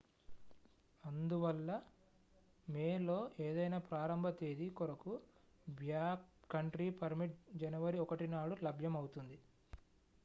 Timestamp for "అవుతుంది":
8.97-9.37